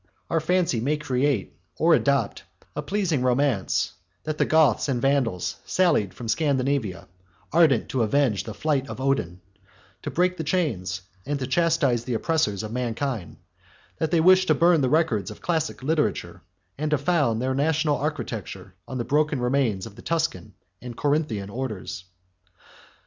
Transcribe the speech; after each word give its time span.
Our 0.31 0.39
fancy 0.39 0.79
may 0.79 0.97
create, 0.97 1.53
or 1.77 1.93
adopt, 1.93 2.41
a 2.75 2.81
pleasing 2.81 3.21
romance, 3.21 3.93
that 4.23 4.39
the 4.39 4.47
Goths 4.47 4.89
and 4.89 4.99
Vandals 4.99 5.57
sallied 5.63 6.11
from 6.15 6.27
Scandinavia, 6.27 7.07
ardent 7.53 7.87
to 7.89 8.01
avenge 8.01 8.43
the 8.43 8.55
flight 8.55 8.89
of 8.89 8.99
Odin; 8.99 9.41
20 10.01 10.01
to 10.01 10.09
break 10.09 10.37
the 10.37 10.43
chains, 10.43 11.03
and 11.23 11.37
to 11.37 11.45
chastise 11.45 12.03
the 12.05 12.15
oppressors, 12.15 12.63
of 12.63 12.71
mankind; 12.71 13.37
that 13.99 14.09
they 14.09 14.19
wished 14.21 14.47
to 14.47 14.55
burn 14.55 14.81
the 14.81 14.89
records 14.89 15.29
of 15.29 15.39
classic 15.43 15.83
literature, 15.83 16.41
and 16.79 16.89
to 16.89 16.97
found 16.97 17.39
their 17.39 17.53
national 17.53 17.97
architecture 17.97 18.73
on 18.87 18.97
the 18.97 19.05
broken 19.05 19.39
members 19.39 19.85
of 19.85 19.95
the 19.95 20.01
Tuscan 20.01 20.55
and 20.81 20.97
Corinthian 20.97 21.51
orders. 21.51 22.05